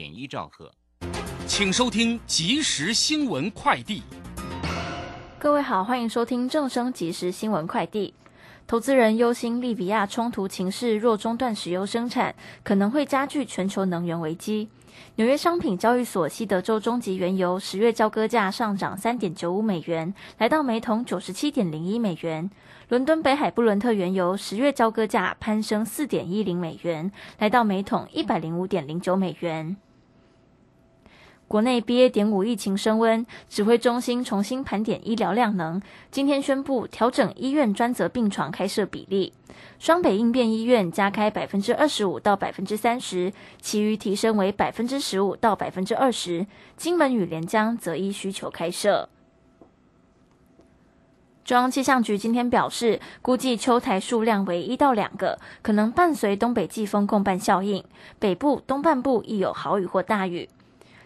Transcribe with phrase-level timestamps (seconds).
[0.00, 0.72] 点一兆赫。
[1.46, 4.02] 请收听即时新闻快递。
[5.38, 8.14] 各位好，欢迎收听正声即时新闻快递。
[8.66, 14.70] 投资人忧心利比亚冲突情势若中断石油生产，可能会加剧全球能源危机。
[15.16, 22.50] 纽约商品交易所西德州中级原油十月交割价上涨三点九五美元，来到每桶九十七点零一美元。
[22.88, 29.76] 伦敦北海布伦特原油十月交割价攀升四点一零美元，来到每桶一百零五点零九美元。
[31.50, 32.08] 国内 BA.
[32.08, 39.32] 点五疫情升温，指挥中心重新盘点医疗量能，今天宣布调整医院专责病床开设比例，
[39.80, 46.46] 双北应变医院加开百分之二十五到百分之三十，其余提升为百分之十五到百分之二十。
[46.76, 49.08] 金门与连江则依需求开设。
[51.44, 57.82] 中央气象局今天表示，估计秋台数量为一到两个，可能伴随东北季风共伴效应，
[58.20, 60.48] 北部、东半部亦有豪雨或大雨。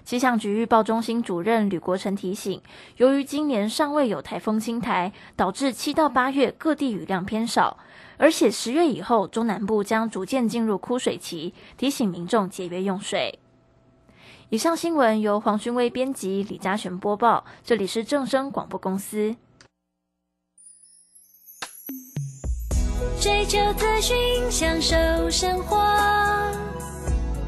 [0.04, 2.60] 气象局预报中心主任吕国成提醒，
[2.98, 7.78] 由于今年尚未有台风侵台，导致七到八月各地雨量偏少，
[8.18, 13.38] 而且十月以后中南部将逐渐进入枯水期，提醒民众节约用水。
[14.50, 19.34] 以上新闻由黄勋威编辑，李嘉璇播报，这里是正声广播公司。
[23.18, 24.16] 追求资讯，
[24.50, 24.94] 享受
[25.30, 25.82] 生活。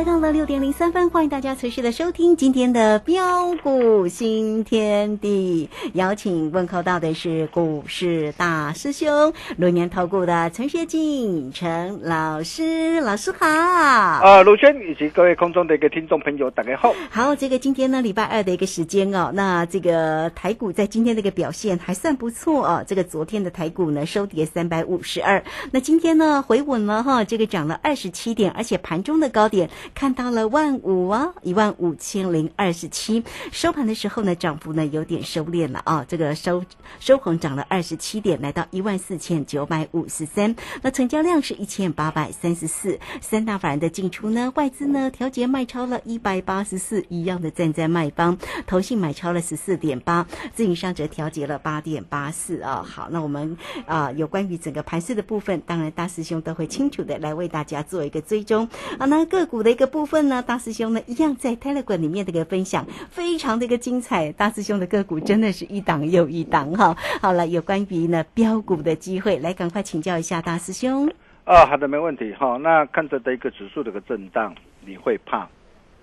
[0.00, 5.68] 来到了六点零三分，欢迎大家持续的收听今天的标股新天地。
[5.92, 13.46] 邀请问候到的是股市大师兄六年投顾的陈学进陈老师，老师好。
[13.46, 16.94] 啊，卢轩以及各位空中的一个听众朋友，大家好。
[17.10, 22.82] 好，这个今天呢，礼拜二的一个时间哦，那这个台股在今天的一个表现还算不错哦。
[22.88, 36.64] 这个昨天的台股呢收跌三百五十二，那今天呢回稳了哈，这个涨了二十七点，而且盘中的高点看到了万五哦，一万五千零二十七，收盘的时候呢涨幅呢有点收敛了啊，这个收
[36.98, 52.86] 收红涨了二十七点，来到一万四千九百五十三，那成交量是一千八百三十四，三大法人的进出呢，外资呢调节卖超了一百八十四，一样的站在卖方，投信买超了十四点八，自营商则调节了八点八四啊。
[52.88, 53.56] 好，那我们
[53.86, 58.68] 啊有关于整个盘势的部分，当然大师兄都会清楚的来为大家做一个追踪
[58.98, 59.06] 啊。
[59.06, 64.30] 那个股的个部分呢，大师兄呢一样在 Telegram 里面的一个分享，非常的一个精彩。
[64.30, 66.94] 大师兄的个股真的是一档又一档哈。
[67.22, 71.10] 好了，有关于呢标股的机会，来赶快请教一下大师兄。
[71.44, 72.58] 啊，好的，没问题哈。
[72.58, 74.54] 那看着的一个指数的一个震荡，
[74.84, 75.48] 你会怕，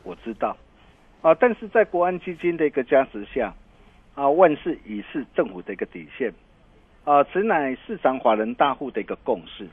[0.01, 0.57] 我知道
[1.21, 1.35] 啊。
[1.35, 3.53] 但是在国安基金的一个加持下，
[4.15, 6.33] 啊，万事已是政府的一个底线
[7.03, 9.67] 啊，此乃市场华人大户的一个共识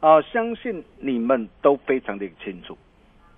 [0.00, 2.76] 啊，相信你们都非常的清楚，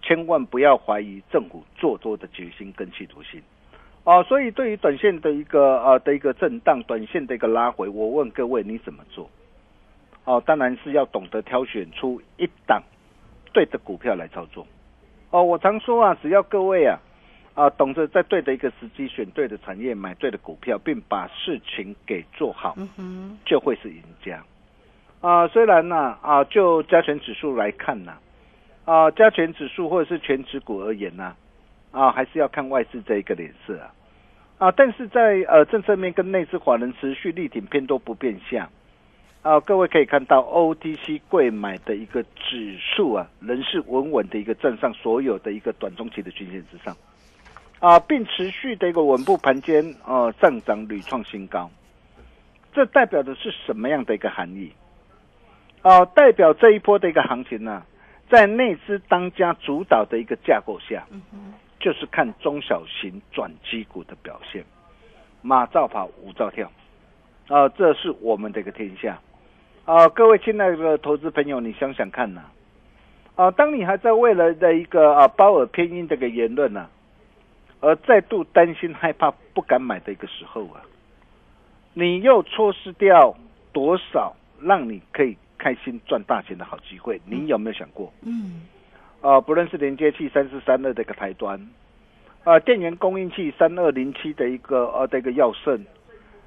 [0.09, 3.43] 千万不要怀疑政府做多的决心跟企图心
[4.05, 4.23] 啊。
[4.23, 9.29] 所以对于短线的一个呃的一个震荡，短线的一个拉回，我问各位你怎么做？
[10.25, 12.83] 哦，当然是要懂得挑选出一档
[13.53, 14.67] 对的股票来操作。
[15.31, 16.99] 哦，我常说啊，只要各位啊
[17.53, 22.75] 啊懂得在对的一个时机选对的产业，买对的股票，并把事情给做好，
[23.45, 24.43] 就会是赢家。
[25.21, 28.21] 啊，虽然呢啊，就加权指数来看呢，啊，
[28.89, 31.35] 啊加权指数或者是全指股而言呢，
[31.91, 33.93] 啊，还是要看外资这一个脸色啊。
[34.57, 38.67] 啊，但是在呃政策面跟内资华人持续力挺偏多不变相
[39.43, 46.97] 啊，各位可以看到 OTC 贵买的一个指数啊，仍是稳稳的一个站上所有的一个短中期的均线之上
[47.81, 51.71] 啊，并持续的一个稳步盘间呃上涨屡创新高，
[52.73, 54.73] 这代表的是什么样的一个含义？
[55.83, 57.85] 啊，代表这一波的一个行情呢，
[58.29, 61.05] 在内资当家主导的一个架构下。
[61.81, 64.65] 就是看中小型转机股的表现，
[65.43, 66.69] 马照跑，舞照跳，
[67.47, 69.21] 啊，这是我们的一个天下，
[69.85, 72.43] 啊，各位亲爱的投资朋友，你想想看呐，
[73.37, 76.89] 啊，当你还在为了的一个啊包尔偏音这个言论呢，
[77.79, 80.83] 而再度担心害怕不敢买的一个时候啊，
[81.95, 83.37] 你又错失掉
[83.73, 87.21] 多少让你可以开心赚大钱的好机会？
[87.27, 88.13] 你有没有想过？
[88.23, 88.63] 嗯。
[89.21, 91.61] 啊，不论是连接器三四三二的一个台端，
[92.45, 95.85] 啊，电源供应器三二零七的一个呃的一个耀盛，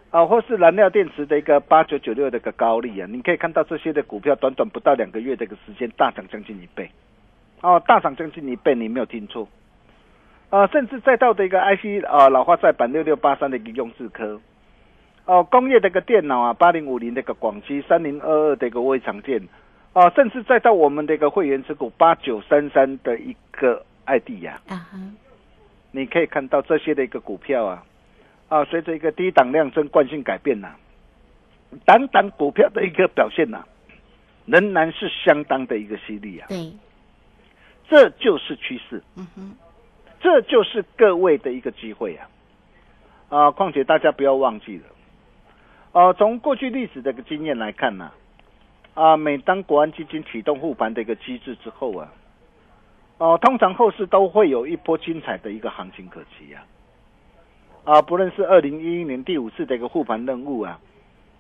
[0.10, 6.90] 啊，或是燃料电池的一个八九九六的一个高利啊，你可以看到这些的股票，短短不到两个月的一个时间，大涨将近一倍，
[7.60, 9.50] 哦，大涨将近一倍，你没有听错，
[10.50, 14.40] 啊，甚至再到的一个 IC 啊，老化再版六六八三的一个用智科，
[15.26, 19.42] 哦，工业的一个电脑啊，八零五零的一个广基，三零二二的一个微常见。
[19.94, 24.98] 啊，甚至再到我们的一个会员持股八九三三的一个爱地呀，啊哈，
[25.92, 27.84] 你可以看到这些的一个股票啊，
[28.48, 30.70] 啊，随着一个低档量增惯性改变呐，
[31.84, 33.66] 单单股票的一个表现呐，
[34.46, 36.48] 仍然是相当的一个犀利啊。
[36.48, 36.72] 对，
[37.90, 39.52] 这就是趋势，嗯哼，
[40.22, 42.30] 这就是各位的一个机会啊。
[43.28, 44.84] 啊，况且大家不要忘记了，
[45.94, 48.12] 啊，从过去历史的一个经验来看呢。
[48.94, 52.12] 啊，每当国安基金启动护盘的一个机制之后啊，
[53.20, 56.62] 哦，通常后市都会有一波精彩的一个行情可期呀。
[57.86, 60.78] 啊，不论是二零一一年第五次的一个护盘任务啊，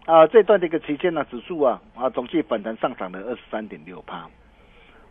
[0.05, 4.25] 啊，这段的一个期间呢，指数啊啊总计反弹上涨了二十三点六趴。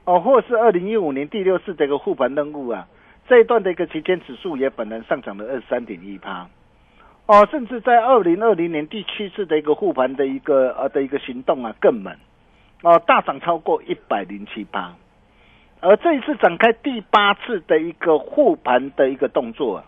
[0.04, 2.88] 哦，或是二零一五年第六次的一个护盘任务啊，
[3.28, 6.48] 这一段的一个期间指数也反弹上涨了二十三点一趴。
[7.30, 12.12] 哦，甚至在二零二零年第七次的一个护盘的一个呃的一个行动啊，更猛。
[12.82, 14.96] 哦，大涨超过一百零七八，
[15.78, 19.84] 而这一次展开第八次的一个护盘的一个动作啊，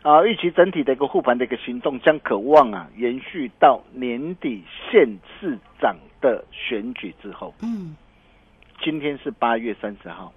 [0.00, 5.06] 啊，预期整体的一个护盘的一个行动将渴望啊延续到年底县
[5.38, 7.52] 市长的选举之后。
[7.62, 7.94] 嗯，
[8.80, 10.32] 今天是八月三十号，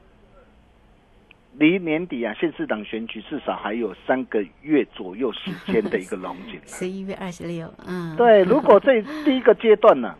[1.57, 6.59] 离年底啊县市长选举至少还有三个月左右时间的一个龙井。
[6.67, 10.15] 十一月二十六，嗯，对，如果这第一个阶段呢？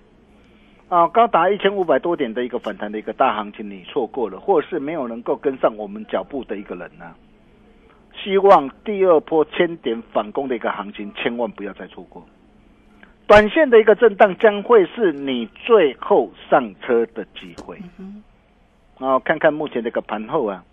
[0.89, 7.13] 啊，高达一千五百多点的一个反弹的一个大行情，你错过了，或者是没有能够跟上我们脚步的一个人呢？
[8.23, 12.25] 希望第二波千点反攻的一个行情，千万不要再错过。
[13.27, 17.79] 短线的一个震荡将会是你最后上车的机会。
[18.97, 20.65] 啊，看看目前的一个盘后啊，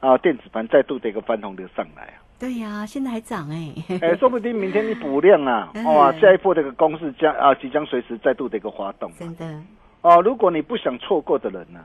[0.00, 2.22] 啊，电子盘再度的一个翻红的上来啊。
[2.38, 9.60] 对呀，现在还涨哎，哎，说不定明天你补量啊， 哇，下一波这个攻势将啊即将随时再度的一个滑动，真的。
[10.00, 11.84] 哦，如果你不想错过的人呢，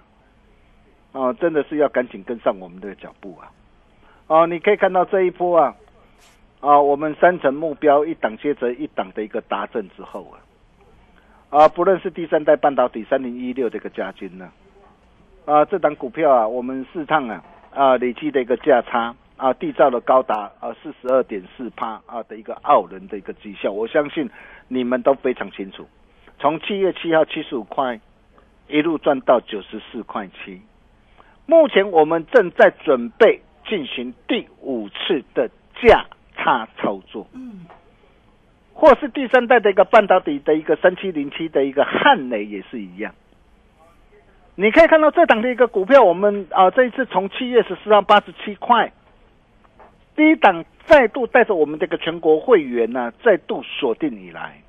[1.11, 3.51] 哦，真的是要赶紧跟上我们的脚步啊，
[4.27, 5.75] 哦，你可以看到这一波啊，
[6.61, 10.39] 啊，我们三层目标一档接着一档的一个达阵之后啊，
[11.49, 14.49] 啊，不论是第三代半导体三零一六这个加金呢，
[15.43, 17.43] 啊，这档股票啊，我们试探啊
[17.75, 19.15] 啊累计的一个价差。
[19.37, 24.29] 啊，缔造了高达啊四十二点四帕啊的一个傲人的一个绩效，我相信
[24.69, 25.85] 你们都非常清楚。
[26.39, 27.99] 从七月七号七十五块
[28.69, 30.61] 一路赚到九十四块七，
[31.45, 35.49] 目前我们正在准备进行第五次的
[35.83, 36.05] 价
[36.37, 37.65] 差操作，嗯，
[38.73, 43.13] 或是第三代的一个半导体的一个三七零七的一个汉雷也是一样。
[44.55, 48.91] 你可以看到这档的一个股票，我们啊这一次从七月十四号八十七块。
[50.15, 54.61] 第一档再度带着我们这个全国会员呢，再度锁定以来，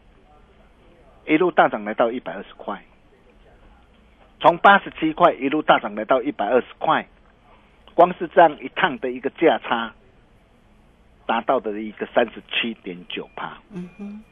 [1.25, 2.83] 一路大涨来到一百二十块，
[4.41, 7.07] 从八十七块一路大涨来到一百二十块，
[7.95, 9.93] 光是这样一趟的一个价差，
[11.27, 14.25] 达到的一个三十七点九帕，嗯哼，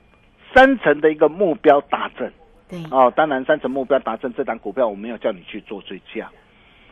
[0.52, 2.28] 三成的一个目标达成，
[2.68, 6.30] 对，哦，当然三成目标达成，这档股票我没有叫你去做追加，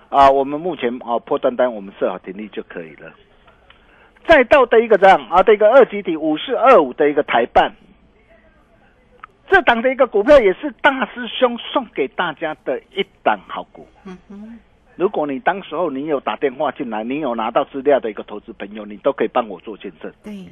[0.09, 3.13] 啊，我们目前啊破单单我们设好停利就可以了。
[4.27, 7.73] 再到的一个这样啊的一个二级底五四二五的一个台办，
[9.49, 13.87] 这档的一个股票也是大师兄送给大家的一档好股。
[14.05, 14.59] 嗯哼，
[14.97, 20.13] 如果你当时候你有打电话进来，你有拿到资料的一个投资朋友，你都可以帮我做见证。
[20.23, 20.47] 对，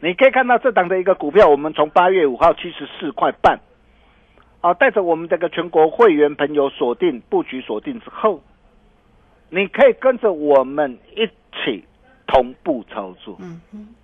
[0.00, 3.58] 你可以看到这档的一个股票，我们从八月五号七十四块半，
[4.66, 8.40] 啊，带着我们这个全国会员朋友锁定布局锁定之后，
[9.48, 11.84] 你可以跟着我们一起
[12.26, 13.38] 同步操作。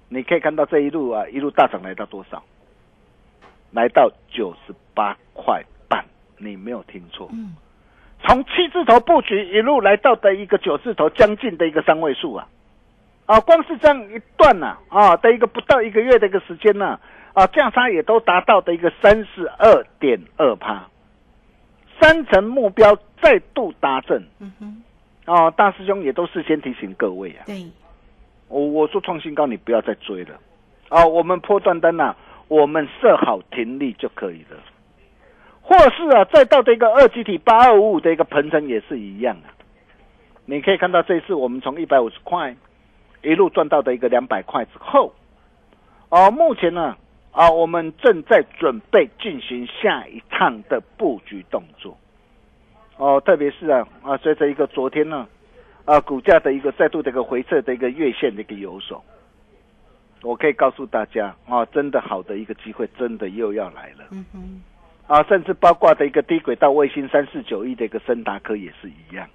[0.09, 2.40] 你可以看到这一路啊，一路大涨来到多少？
[3.73, 6.04] 来到九十八块半，
[6.38, 7.28] 你没有听错。
[7.33, 7.57] 嗯，
[8.23, 12.47] 从七字头布局一路来到的一个九字头，将近的一个三位数啊，
[13.26, 17.00] 啊，光是这样一段呐，啊的一个不到一个月的一个时间呢、啊，
[17.47, 20.89] 价差也都达到的一个三十二点二趴，
[22.01, 24.23] 三层目标再度达阵。
[24.39, 24.83] 嗯哼，
[25.27, 27.67] 哦，大师兄也都事先提醒各位啊，对，
[28.49, 30.39] 我我说创新高你不要再追了，
[30.91, 32.15] 啊，我们破断单呐、
[32.49, 34.59] 我们设好停利就可以了，
[35.62, 39.49] 或是啊，再到的一个二级体八二五五的一个鹏程也是一样啊，
[40.45, 42.55] 你可以看到这一次我们从一百五十块
[43.23, 45.15] 一路赚到的一个两百块之后，
[46.11, 46.97] 哦，目前呢
[47.33, 51.99] 啊，我们正在准备进行下一趟的布局动作，
[52.97, 55.27] 哦，特别是啊啊，随着一个昨天呢。
[55.85, 59.03] 啊，股价的一个再度的一个回撤的一个月线的一个游手，
[60.23, 64.62] 我可以告诉大家啊，真的好的一个机会，真的又要来了嗯哼，
[65.09, 65.21] 啊！
[65.25, 69.29] 甚至包括的一个低轨道卫星三四九一的一个森达科也是一样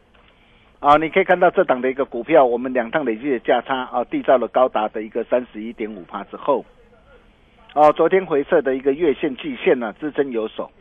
[0.80, 0.96] 啊！
[0.96, 6.64] 你可以看到这档的一个股票，我们两趟累计的价差啊，缔造了高达的一个三十一点五帕之后，
[7.78, 10.72] 哦、昨天回撤的一个月线、季线呢、支撑有手，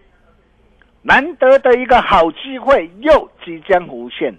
[1.02, 4.34] 难得的一个好机会又即将弧现。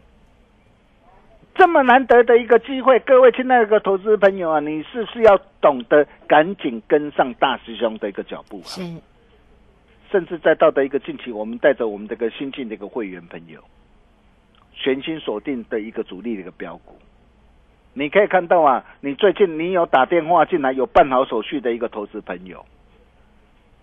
[1.54, 8.66] 这么难得的一个机会，各位亲爱的个投资朋友啊，你是不是要懂得赶紧跟上大师兄的一个脚步啊？
[8.66, 8.82] 是，
[10.12, 13.64] 甚至再到的一个近期，我们带着我们这个新进的一个会员朋友，
[14.74, 16.96] 全新锁定的一个主力的一个标股，
[18.00, 22.64] 你可以看到啊，你最近你有打电话进来有办好手续的一个投资朋友，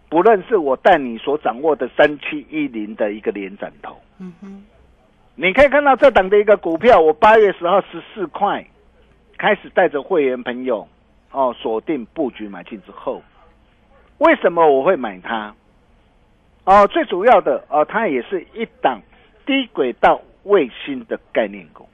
[0.08, 4.64] 不论是我带你所掌握的三七一零的一个连斩头，嗯哼，
[5.34, 8.64] 你可以看到这档的一个股票，我八月十号十四块
[9.36, 10.86] 开始带着会员朋友
[11.32, 13.20] 哦锁定布局买进之后，
[14.18, 15.52] 为什么我会买它？
[16.66, 19.00] 哦，最主要的哦，它也是一档
[19.44, 21.88] 低轨道卫星的概念股。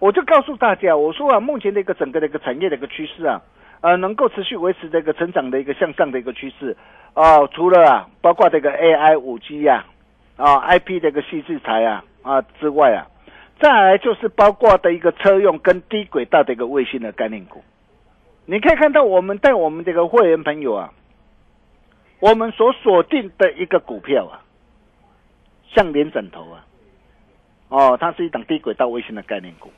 [0.00, 3.42] 我就告诉大家，我说啊，目前的一个整个的一个产业的一个趋势啊，
[3.82, 6.76] 呃，能够持续维持这个成长的一个向上的一个趋势
[7.14, 9.84] 哦，除了啊，包括这个 AI、五 G 呀、
[10.36, 13.06] 啊，啊 IP 的一个细制裁啊啊之外啊，
[13.60, 17.62] 再来就是包括的一个车用跟低轨道的一个卫星的概念股。
[18.46, 20.92] 你可以看到，我们带我们这个会员朋友啊，
[22.20, 24.40] 我们所锁定的一个股票啊，
[25.74, 26.64] 像连枕头啊，
[27.68, 29.70] 哦，它是一档低轨道卫星的概念股，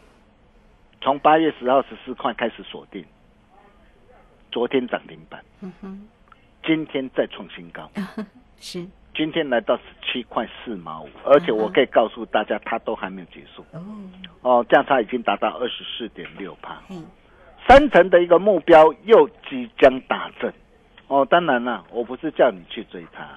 [1.02, 3.04] 从八月十号十四块开始锁定，
[4.52, 6.08] 昨天涨停板，嗯哼，
[6.64, 7.90] 今天再创新高，
[8.58, 13.82] 是，今天来到十七块四毛五，而且我可以告诉大家，它都还没有结束哦，
[14.42, 16.96] 哦，价差已经达到二十四点六帕，嘿，
[17.66, 20.52] 三成的一个目标又即将达阵。
[21.08, 23.28] 哦，当然了，我不是叫你去追它，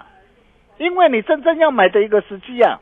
[0.78, 2.80] 因为你真正要买的一个时机啊，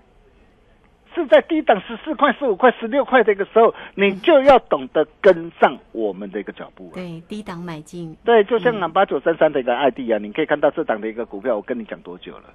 [1.16, 6.92] 是在低档十四块、十五块、十六块的一个时候，你就要懂得跟上我们的一个脚步了。
[6.94, 12.54] 对，低档买进，对，就像啊八九三三的一个 ID 啊，你可以看到这档的一个股票，我跟你讲多久了？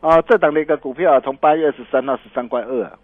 [0.00, 2.98] 啊，这档的一个股票啊，从八月二十三到十三块二啊，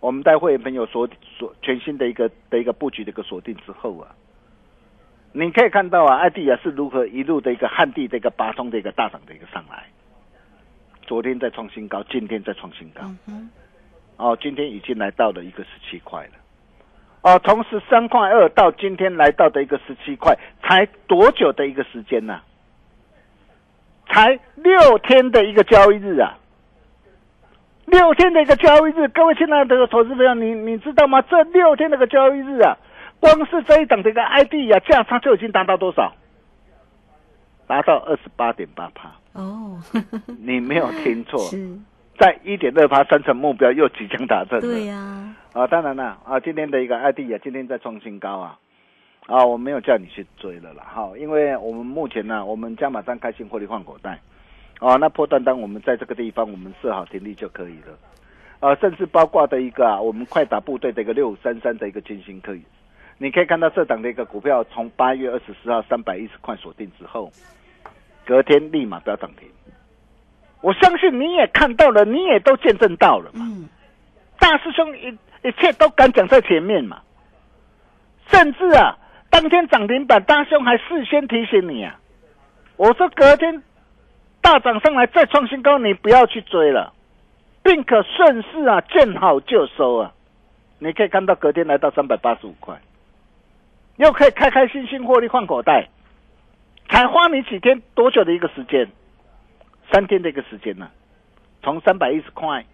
[0.00, 4.10] 我们带会员朋友锁锁全新的一个的一个布局的一个锁定之后啊，
[5.32, 9.86] 你可以看到啊，艾迪亚是如何一路的一个旱地的一个拔通的一个大涨的一个上来，
[11.08, 13.48] 昨天再创新高，今天再创新高，嗯，
[14.18, 16.32] 哦，今天已经来到了一个十七块了。
[17.22, 22.42] 哦，从十三块二到今天来到的一个十七块，才多久的一个时间呢、
[24.06, 26.38] 才六天的一个交易日啊！
[27.86, 31.22] 六天的一个交易日，各位亲爱的投资朋友，你你知道吗？
[31.22, 32.76] 这六天的一个交易日啊，
[33.18, 36.12] 光是这一档的一个 ID 啊，价差就已经达到多少？
[37.66, 39.80] 达到二十八点八帕，哦，
[40.40, 41.78] 你没有听错，是，
[42.18, 44.60] 在一点二八三成目标又即将达成了。
[44.60, 48.58] 对呀，啊，当然了啊，今天的一个 ID 啊，今天在创新高啊，
[49.26, 54.20] 啊，我没有叫你去追了啦，哈，因为我们目前呢，我们加码单开心获利换口袋，
[54.80, 57.96] 哦、那破单单我们在这个地方我们设好停利就可以了，
[58.58, 62.62] 啊，甚至包括的一个啊，我们快打部队的一个六五三三的一个金星可以，
[63.18, 67.30] 你可以看到这档的一个股票从八月二十四号三百一十块锁定之后，
[68.28, 69.48] 隔天立马飙涨停，
[70.60, 73.40] 我相信你也看到了，你也都见证到了嘛。
[73.40, 73.66] 嗯，
[74.38, 75.08] 大师兄一
[75.48, 77.00] 一切都敢讲在前面嘛，
[78.26, 78.98] 甚至啊，
[79.30, 81.98] 当天涨停板，大师兄还事先提醒你啊，
[82.76, 83.62] 我说隔天
[84.42, 86.92] 大涨上来再创新高，你不要去追了，
[87.62, 90.12] 并可顺势啊见好就收啊。
[90.80, 92.78] 你可以看到隔天来到三百八十五块，
[93.96, 95.88] 又可以开开心心获利换口袋，
[96.88, 98.88] 才花你几天多久的一个时间？
[99.92, 100.90] 三天的一个时间呢、
[101.62, 102.64] 从三百一十块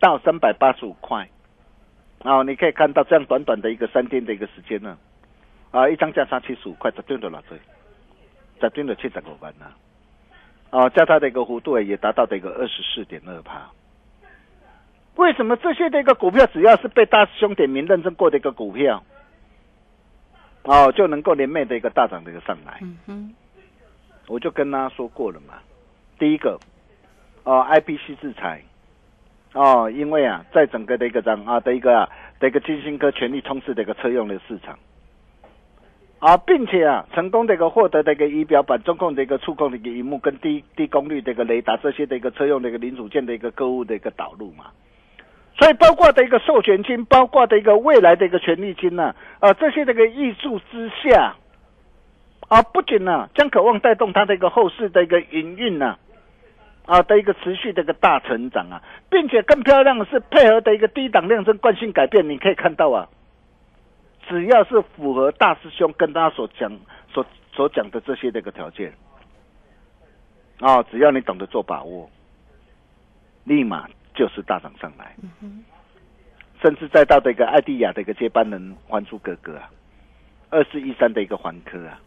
[0.00, 1.28] 到三百八十五块，
[2.22, 4.96] 啊，你可以看到这样短短的一个三天的一个时间呢，
[5.70, 7.58] 啊，一张价差七十五块，十吨的哪追？
[8.60, 9.66] 十吨的七十五万呢？
[10.70, 13.68] 啊，价差的一个幅度也达到的一个二十四点二趴。
[15.16, 19.04] 为什么这些的一个股票，只要是被大师兄点名认证过的一个股票，
[20.64, 22.78] 哦，就能够连袂的一个大涨的一个上来？
[22.82, 23.34] 嗯哼，
[24.28, 25.54] 我就跟他说过了嘛。
[26.18, 26.56] 第一个，
[27.42, 28.62] 哦，IPC 制裁，
[29.54, 34.78] 哦，因为啊，在整个的一个涨啊的一个、啊、的一个金星科全力冲刺的一个车用的市场，
[36.20, 44.66] 啊，并且啊，成功的一个获得的一个仪表板、中控的一个触控的一个荧幕跟低低功率的一个雷达这些的一个车用的一个零组件的一个购物的一个导入嘛。
[45.62, 51.36] 所以，包括的一个授权金，包括的一个未来的一个权利金呢、啊，这些这个益助之下，
[52.48, 55.96] 啊，不仅呢、将渴望带动它的一个后市的一个营运呢，
[56.84, 63.08] 啊的一个持续的一个大成长啊，并且更漂亮的是配合的一个低档量增惯性改变，你可以看到啊，
[64.28, 66.76] 只要是符合大师兄跟他所讲
[67.14, 68.92] 所所讲的这些这个条件，
[70.58, 72.10] 啊，只要你懂得做把握，
[73.44, 75.14] 立马就是大涨上来。
[76.62, 79.68] 甚至再到的一个艾迪亚的一个接班人还珠格格啊，
[80.50, 82.00] 二四一三的一个环科啊，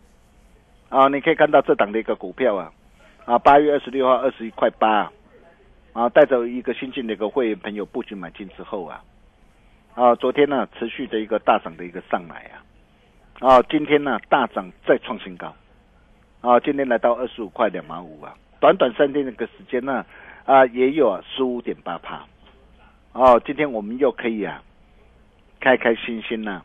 [0.88, 2.72] 啊，你可以看到这档的一个股票啊，
[3.26, 5.12] 啊，八月二十六号二十一块八啊，
[5.92, 9.04] 啊，带着一个新进的一个会员朋友布局买进之后啊，
[9.94, 12.64] 啊，昨天呢持续的一个大涨的一个上来啊，
[13.42, 15.54] 啊，今天呢大涨再创新高，
[16.40, 20.06] 啊，今天来到二十五块两毛五啊，短短三天的一个时间呢，啊，
[20.74, 22.26] 也有啊十五点八帕。
[23.14, 24.62] 哦，今天我们又可以啊，
[25.60, 26.62] 开开心心呐、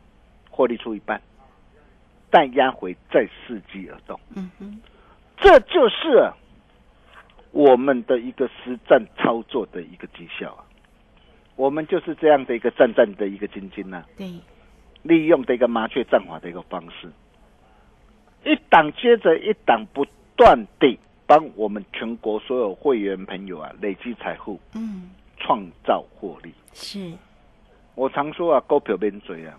[0.50, 1.20] 获利出一半，
[2.28, 4.18] 但压回，再伺机而动。
[4.34, 4.80] 嗯哼，
[5.36, 6.30] 这就是
[7.52, 10.64] 我们的一个实战操作的一个绩效啊。
[11.56, 14.32] 我们就是这样的一个战战的一个精精呐、对，
[15.02, 17.12] 利用的一个麻雀战法的一个方式，
[18.44, 20.98] 一档接着一档，不断地
[21.30, 26.52] 帮我们全国所有会员朋友啊累积财富，嗯，创造获利。
[26.72, 27.12] 是，
[27.94, 29.56] 我常说啊，股票边追啊，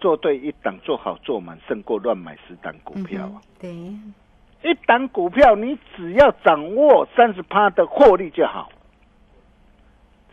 [0.00, 3.40] 做对一档，做好做满，胜过乱买十档股票啊。
[3.62, 4.12] 嗯
[4.60, 8.68] 对，一档股票，你只要掌握三十趴的获利就好，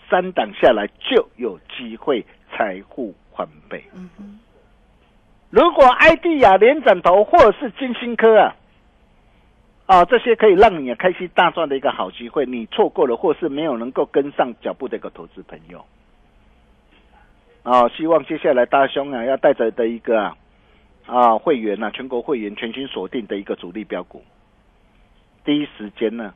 [0.09, 3.83] 三档下来就有机会财富翻倍。
[3.93, 4.39] 嗯哼，
[5.51, 8.55] 如果艾迪亚、连展投或者是金星科啊，
[9.85, 15.85] 啊，这些可以让你啊开心大赚的一个好机会，你错过了或是没有能够跟上脚步的一个投资朋友，
[17.61, 20.37] 啊，希望接下来大兄啊要带着的一个啊
[21.05, 24.23] 啊会员啊全国会员全新锁定的一个主力标股，
[25.43, 26.33] 第一时间呢，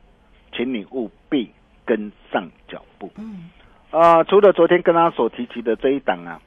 [0.53, 1.51] 请你务必
[1.85, 3.09] 跟上脚步。
[3.17, 3.49] 嗯，
[3.89, 6.39] 啊，除了昨天跟他所提及的这一档啊，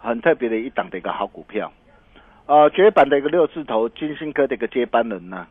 [0.00, 1.72] 很特别的一档的一个好股票，
[2.46, 5.46] 啊，绝版的一个六字头金星科的一个接班人呐、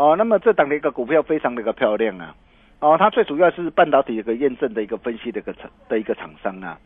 [0.00, 2.34] 哦，那么这档的一个股票非常的一个漂亮啊，
[2.78, 6.78] 哦，它最主要是半导体一个验证的一个分析的一个厂的一个厂商啊，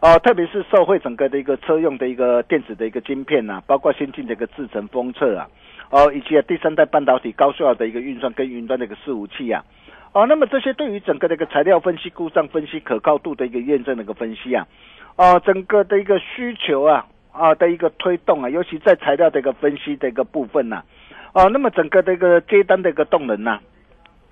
[0.00, 5.48] 哦，特别是受惠整个的一个车用的一个电子的一个晶片呐、包括先进的一个制程封测啊，
[5.90, 9.64] 哦，以及第三代半导体高效的一个运算跟云端的一个伺服器啊，
[10.12, 14.66] 哦，那么这些对于整个的一个材料分析、故障分析、可靠度的一个验证的一个分析啊，
[15.14, 20.82] 哦，整个的一个需求啊啊的一个推动啊，尤其在材料的一个分析的一个部分呐、
[21.36, 23.60] 哦，那么整个的一个接单的一个动能呐、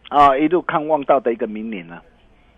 [0.09, 2.01] 啊，一路看望到的一个明年呢、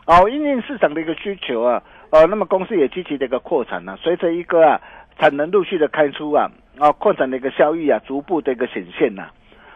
[0.07, 4.81] 哦，因应市场的一个需求啊，呃，那么公司也积极的一个扩产呢、随着一个啊
[5.19, 9.29] 产能陆续的开出啊，啊扩产的一个效益啊，逐步的一个显现呐、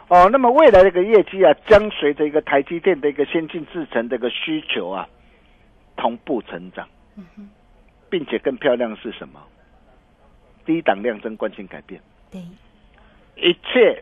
[0.06, 5.08] 哦，那么未来的一个业绩啊，将随着一个台积电的一个先进制程的一个需求啊，
[5.96, 6.86] 同步成长，
[8.08, 9.40] 并且更漂亮的是什么？
[10.64, 12.40] 低档量增惯性改变，对，
[13.34, 14.00] 一切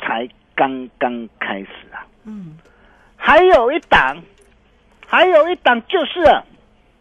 [0.00, 2.04] 才刚刚开始啊！
[2.24, 2.58] 嗯，
[3.16, 4.22] 还有一档，
[5.06, 6.44] 还有一档就是啊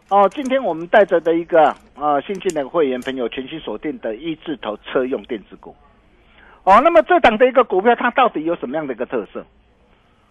[0.09, 5.75] 哦，今天我们带着的一个啊新进的会员朋友全新锁定的一字头车用电子股。
[6.63, 9.45] 哦，那么这档的一个股票，它到底有什么样的一个特色？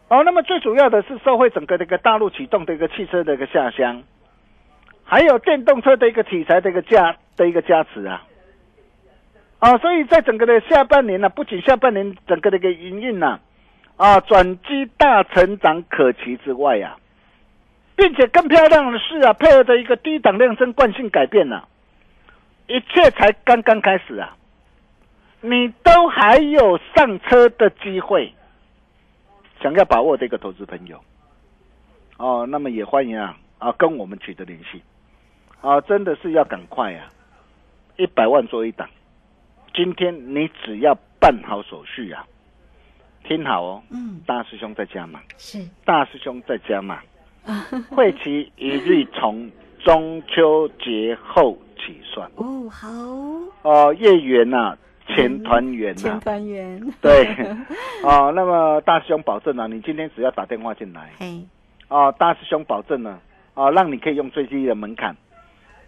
[0.09, 4.03] 哦，那么最主要的是受惠整个的一个大陆启动的一个汽车的一个下乡，
[5.05, 8.25] 还有电动车的一个题材的一个加的一个加持啊。
[9.59, 13.41] 啊，所以在整个的下半年呢、不仅下半年整个的一个营运呐，
[13.97, 16.97] 啊，转机大成长可期之外呀、
[17.97, 21.65] 并且更漂亮的是啊，配合着一个低档量增惯性改变呐、
[22.69, 24.37] 一切才刚刚开始啊，
[25.41, 28.33] 你都还有上车的机会，
[29.61, 31.03] 想要把握的一个投资朋友，
[32.17, 34.81] 哦，那么也欢迎啊啊跟我们取得联系，
[35.61, 37.11] 啊，真的是要赶快啊，
[37.97, 38.89] 一百万做一档。
[39.79, 42.27] 今天你只要办好手续啊，
[43.23, 45.65] 听好哦，嗯，大师兄在家嘛，是。
[45.85, 46.99] 大师兄在家嘛，
[47.89, 52.29] 会期一律从中秋节后起算。
[52.35, 52.89] 哦，好，
[53.63, 57.25] 哦，月圆呐、前团圆呐、前团圆， 对，
[58.03, 61.41] 哦，那么大师兄保证啊，你今天只要打电话进来，嘿，
[61.87, 63.21] 哦，大师兄保证呢，
[63.55, 65.17] 啊，让你可以用最低的门槛，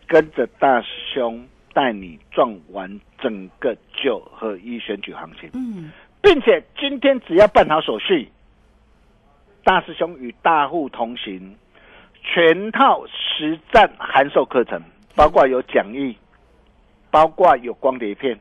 [0.06, 8.28] 跟着大师兄带你赚完整个九合一选举行情，嗯，并且今天只要办好手续，
[9.64, 11.56] 大师兄与大户同行，
[12.22, 14.82] 全套实战函授课程，
[15.14, 16.16] 包括有讲义，
[17.10, 18.38] 包括有光碟片，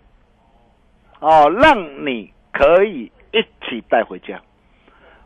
[1.20, 4.42] 哦，让你可以一起带回家。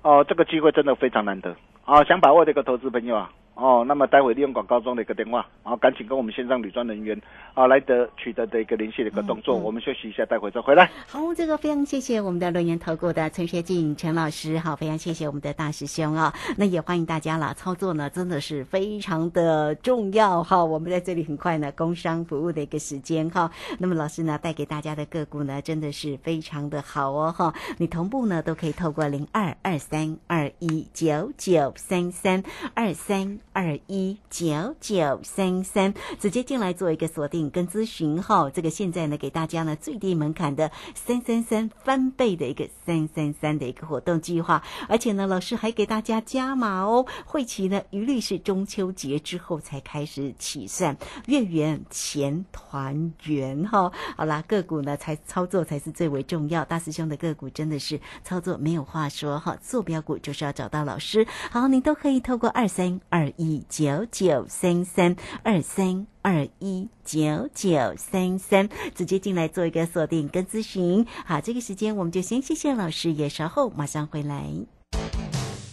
[0.02, 1.56] 哦，这个机会真的非常难得。
[1.86, 7.20] 哦，想把握这个投资朋友啊，哦，那么待会利用广告中的一个电话，然后，赶紧跟我们线上女装人员
[7.54, 9.56] 啊来得取得的一个联系的一个动作。
[9.58, 10.90] 嗯嗯我们休息一下，待会再回来。
[11.08, 20.66] 好，这个非常谢谢我们的轮研投顾的陈学进陈老师，好，非常谢谢我们的大师兄啊、那也欢迎大家啦，操作呢真的是非常的重要哈。
[20.66, 23.52] 我们在这里很快呢，工商服务的一个时间哈。
[23.78, 27.54] 那么老师呢带给大家的个股呢，真的是非常的好哦哈。
[27.78, 38.50] 你同步呢都可以透过零二二三二一九九三三二三二一九九三三直接进来做一个锁定跟咨询哈。
[38.50, 53.92] 这个现在呢给大家呢最低门槛的三三三翻倍的一个三三三的一个活动计划，而且呢老师还给大家加码哦，会期呢一律是中秋节之后才开始起算，月圆前团圆哈。
[54.18, 61.28] 好啦，个股呢才操作才是最为重要，大师兄的个股真的是操作没有话说哈，坐标股就是要找到老师。
[61.52, 66.08] 好，你都可以透过二三二一一九九三三二三。
[66.26, 71.06] 二一九九三三，直接进来做一个锁定跟咨询。
[71.26, 74.46] 好，这个时间我们就先谢谢老师，也稍后马上回来。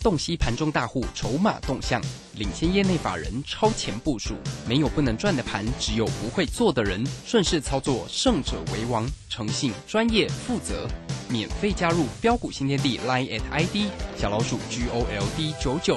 [0.03, 2.03] 洞悉盘中大户筹码动向，
[2.35, 4.35] 领先业内法人超前部署。
[4.67, 7.07] 没有不能赚的盘，只有不会做的人。
[7.25, 9.07] 顺势操作，胜者为王。
[9.29, 10.89] 诚信、专业、负责，
[11.29, 15.97] 免费加入标股新天地 Line at ID 小老鼠 G O L D 九九。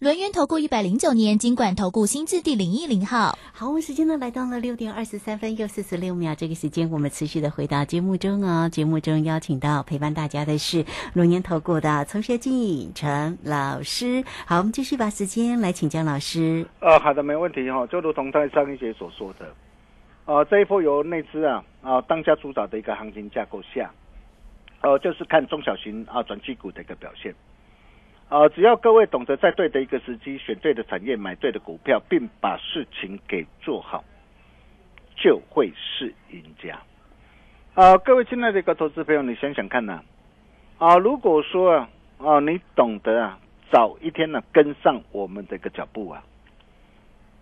[0.00, 3.36] 轮源投顾一百零九年经管投顾新字第零一零号。
[3.52, 8.68] 好，我们时间呢来到了六点二十三分又四十六秒，这个时间我们持续的回到节目中哦。
[8.68, 10.84] 节目中邀请到陪伴大家的是
[11.14, 14.22] 龙年投顾的陈学进陈老师。
[14.46, 16.64] 好，我们继续把时间来请江老师。
[16.78, 19.52] 呃，好的，没问题哈、就如同在上一节所说的，
[20.26, 23.90] 呃，这一波由内资啊啊当家主导的一个行情架构下，
[24.80, 27.34] 呃，就是看中小型啊转机股的一个表现。
[28.30, 34.04] 呃，只要各位懂得在对的一个时机选对的产业买对的股票，并把事情给做好，
[35.16, 36.78] 就会是赢家。
[37.74, 40.02] 啊、各位亲爱的一个投资朋友，你想想看呐、
[40.76, 41.88] 啊，如果说啊，
[42.18, 43.38] 啊，你懂得啊，
[43.72, 46.22] 早一天呢、跟上我们的一个脚步啊，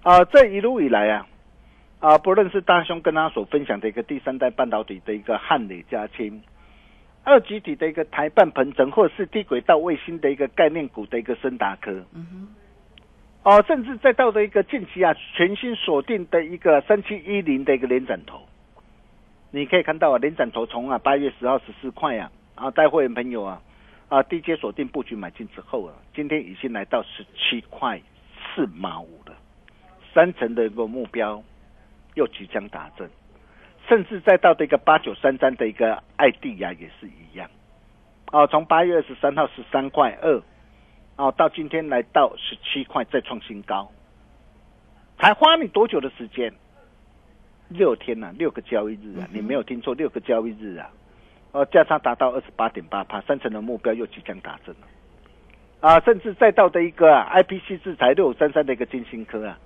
[0.02, 1.26] 啊，这一路以来啊，
[1.98, 6.40] 啊，不论是大兄跟他所分享的一个第三代半导体的一个汉磊加氢，
[7.26, 12.48] 二级体的一个台半鹏程，或者是低轨道卫星的一个概念股的一个森达科，嗯哼，
[13.42, 18.42] 哦，甚至再到的一个近期啊，全新锁定的一个三七一零的一个连斩头，
[19.50, 23.60] 你可以看到啊，连斩头从啊八月十号十四块啊，啊带会员朋友啊
[24.08, 28.00] 啊低阶锁定布局买进之后啊，今天已经来到十七块
[28.54, 29.36] 四毛五了，
[30.14, 31.42] 三成的一个目标
[32.14, 33.10] 又即将达阵，
[33.88, 37.48] 甚至再到的一个八九三三的一个爱地亚也是一样。
[38.32, 40.42] 哦，从八月二十三号十三块二，
[41.16, 43.90] 哦，到今天来到十七块，再创新高，
[45.18, 46.52] 才花你多久的时间？
[47.68, 50.90] 六天呐、六个交易日啊，你没有听错，六个交易日啊，
[51.52, 54.86] 哦，价差达到二十八点八帕，三成的目标又即将达成了，
[55.80, 59.58] 啊，甚至再到的一个啊，IPC 制裁六五三三的一个金星科啊，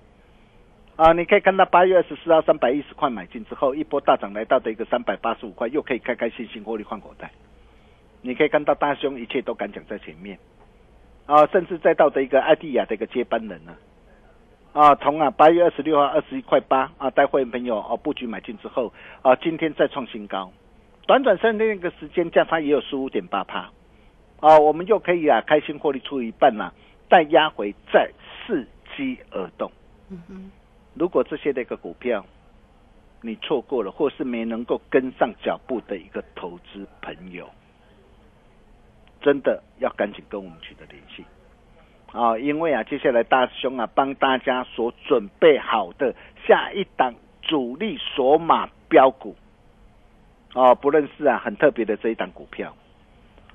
[1.00, 7.30] 啊，你可以看到八月二十四号三百一十块买进之后，一波大涨来到的一个三百八十五块，又可以开开心心获利换口袋。
[8.20, 10.38] 你可以看到大兄一切都敢讲在前面，
[11.24, 13.74] 啊，甚至再到的一个艾迪亚的一个接班人呢、
[14.74, 20.52] 啊，从啊八月二十六号二十一块八啊，带会员朋友哦布局买进之后啊，今天再创新高，
[21.06, 23.70] 短短三天一个时间价差也有十五点八趴，
[24.40, 26.70] 啊，我们又可以啊开心获利出一半啦、
[27.08, 28.10] 再压回再
[28.46, 29.72] 伺机而动。
[30.94, 32.24] 如果这些的一个股票
[33.22, 37.48] 你错过了，或是没能够跟上脚步的一个投资朋友，
[39.20, 41.24] 真的要赶紧跟我们取得联系。
[42.12, 46.12] 啊，因为啊，接下来大兄啊帮大家所准备好的
[46.46, 49.36] 下一档主力索马标股，
[50.54, 52.74] 哦、不论是啊很特别的这一档股票，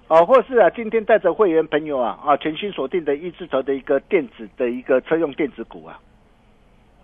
[0.08, 6.00] 哦、或是啊今天带着会员朋友啊啊全新锁定的一字头的一个电子的一个车用电子股啊，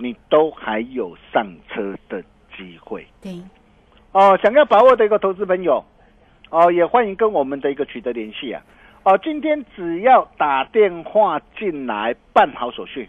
[0.02, 2.22] 你都还有上车的
[2.58, 3.06] 机会。
[3.22, 3.40] 对，
[4.12, 5.84] 哦，想要把握的一个投资朋友，
[6.50, 8.64] 哦，也欢迎跟我们的一个取得联系啊。
[9.04, 13.08] 哦，今天只要打电话进来办好手续，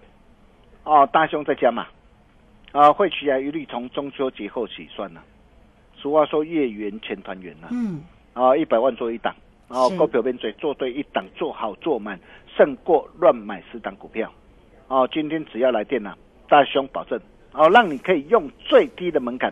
[0.84, 1.86] 哦，大兄在家嘛，
[2.72, 5.22] 啊，会期啊一律从中秋节后起算呢、
[5.94, 8.02] 俗话说月圆钱团圆呐、嗯，
[8.34, 9.34] 啊，一百万做一档，
[9.68, 12.20] 哦是，股票边嘴做对一档，做好做满，
[12.56, 14.30] 胜过乱买十档股票。
[14.88, 16.14] 哦，今天只要来电了、
[16.52, 17.18] 大胸保证
[17.52, 19.50] 哦，让你可以用最低的门槛，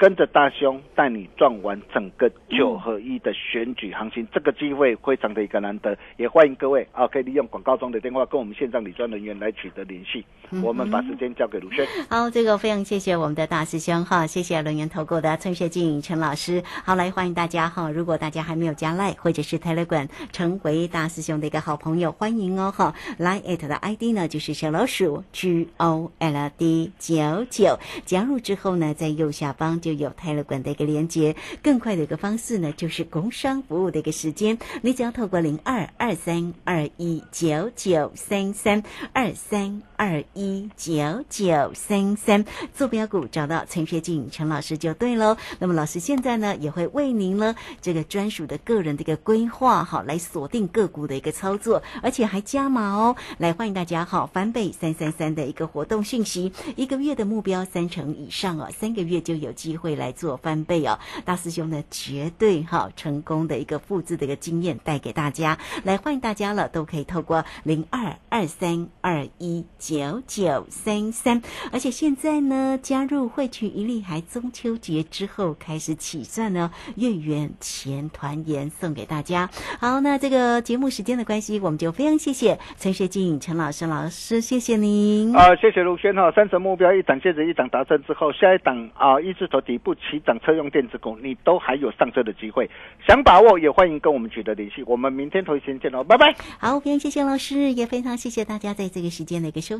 [0.00, 4.26] 跟着大兄带你赚完整个九合一的选举行情。
[4.32, 10.24] 这个机会非常的一个难得，也欢迎各位啊，可以利用广告中的电话跟我们线上理专人员来取得联系。
[10.64, 11.86] 我们把时间交给卢轩。
[12.08, 16.62] 好，这个非常谢谢我们的大师兄哈，谢谢轮源投顾的陈学静陈老师。
[16.82, 22.94] 好，来欢迎大家哈，如果大家还没有加赖或者是 Telegram 成为大师兄的一个好朋友，欢迎哦哈。
[23.18, 31.34] 来 at 的 ID 呢就是小老鼠 G O L D 九九，加入之后呢，在右下方就有泰勒管的一个连接。
[31.62, 45.36] 更快的一个方式呢，就是工商服务的一个时间，你只要透过零二二三二一九九三三二三二一九九三三坐标股找到陈学静陈老师就对喽。
[45.58, 53.14] 那么老师现在呢也会为您呢这个专属的个人的一个规划哈，来锁定个股的一个操作，而且还加码哦。
[53.36, 60.98] 来欢迎大家哈，翻倍三三三的一个活动讯息，一个月的目标三成以上哦，三个月就有机会来做翻倍哦。
[61.26, 79.50] 大师兄呢绝对哈成功的一个复制的一个经验带给大家，来欢迎大家了，都可以透过零二二三二一九九三三，而且现在呢加入汇群一利还中秋节之后开始起算呢，月圆钱团圆送给大家。
[79.80, 85.34] 好，那这个节目时间的关系，我们就非常谢谢陈学静陈老师老师，谢谢您。
[85.34, 92.70] 啊，谢谢卢轩哈，三成目标一档接着一档达成之后，下一档啊一字头底部起涨车用电子股，你都还有上车的机会，
[93.08, 96.32] 想把握也欢迎跟我们取得联系，我们明天同一时间见喽，拜拜。
[96.60, 99.79] 好，非常谢谢老师，也非常谢谢大家在这个时间的一个收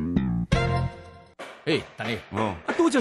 [1.65, 2.89] 哎，大力，哦，啊多久